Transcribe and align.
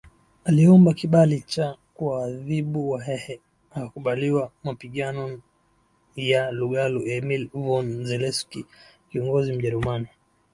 aliomba 0.43 0.93
kibali 0.93 1.41
cha 1.41 1.77
kuwaadhibu 1.93 2.89
Wahehe 2.91 3.41
akakubaliwaMapigano 3.71 5.41
ya 6.15 6.51
Lugalo 6.51 7.05
Emil 7.05 7.47
von 7.53 8.05
Zelewski 8.05 8.65
kiongozi 9.11 9.53
Mjerumani 9.53 10.07